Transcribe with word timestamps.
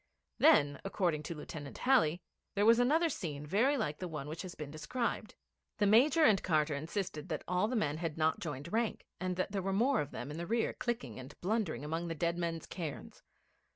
Then, 0.39 0.81
according 0.83 1.21
to 1.21 1.35
Lieutenant 1.35 1.77
Halley, 1.77 2.23
there 2.55 2.65
was 2.65 2.79
another 2.79 3.07
scene 3.07 3.45
very 3.45 3.77
like 3.77 3.99
the 3.99 4.07
one 4.07 4.27
which 4.27 4.41
has 4.41 4.55
been 4.55 4.71
described. 4.71 5.35
The 5.77 5.85
Major 5.85 6.23
and 6.23 6.41
Carter 6.41 6.73
insisted 6.73 7.29
that 7.29 7.43
all 7.47 7.67
the 7.67 7.75
men 7.75 7.97
had 7.97 8.17
not 8.17 8.39
joined 8.39 8.73
rank, 8.73 9.05
and 9.19 9.35
that 9.35 9.51
there 9.51 9.61
were 9.61 9.71
more 9.71 10.01
of 10.01 10.09
them 10.09 10.31
in 10.31 10.37
the 10.39 10.47
rear 10.47 10.73
clicking 10.73 11.19
and 11.19 11.39
blundering 11.39 11.85
among 11.85 12.07
the 12.07 12.15
dead 12.15 12.35
men's 12.35 12.65
cairns. 12.65 13.21